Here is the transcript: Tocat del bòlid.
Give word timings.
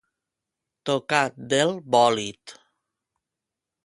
Tocat 0.89 1.37
del 1.53 1.73
bòlid. 1.97 2.57